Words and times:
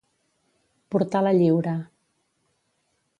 Portar 0.95 1.21
la 1.27 1.33
lliura. 1.41 1.75